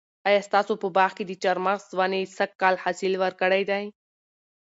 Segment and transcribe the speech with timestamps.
[0.27, 3.85] آیا ستاسو په باغ کې د چهارمغز ونې سږ کال حاصل ورکړی دی؟